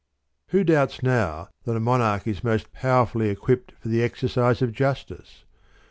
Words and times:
Who 0.47 0.63
doubts 0.63 1.03
now 1.03 1.49
that 1.65 1.75
a 1.75 1.79
Monarch 1.79 2.25
u 2.25 2.35
moat 2.41 2.71
powerfully 2.71 3.29
equipped 3.29 3.73
for 3.79 3.89
the 3.89 4.01
exercise 4.01 4.63
of 4.63 4.71
Jua 4.71 4.95
tice? 5.05 5.43